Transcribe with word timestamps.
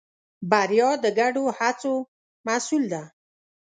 بریا 0.49 0.89
د 1.03 1.05
ګډو 1.19 1.45
هڅو 1.57 1.93
محصول 2.45 2.83
ده. 2.93 3.03